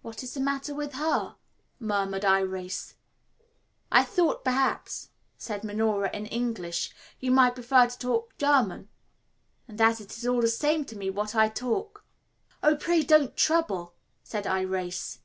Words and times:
"What 0.00 0.24
is 0.24 0.34
the 0.34 0.40
matter 0.40 0.74
with 0.74 0.94
her?" 0.94 1.36
murmured 1.78 2.24
Irais. 2.24 2.94
"I 3.92 4.02
thought, 4.02 4.42
perhaps," 4.44 5.10
said 5.38 5.62
Minora 5.62 6.10
in 6.12 6.26
English, 6.26 6.92
"you 7.20 7.30
might 7.30 7.54
prefer 7.54 7.86
to 7.86 7.96
talk 7.96 8.36
German, 8.38 8.88
and 9.68 9.80
as 9.80 10.00
it 10.00 10.16
is 10.18 10.26
all 10.26 10.40
the 10.40 10.48
same 10.48 10.84
to 10.86 10.96
me 10.98 11.10
what 11.10 11.36
I 11.36 11.48
talk" 11.48 12.04
"Oh, 12.64 12.74
pray 12.74 13.04
don't 13.04 13.36
trouble," 13.36 13.94
said 14.24 14.46
Irais. 14.46 15.18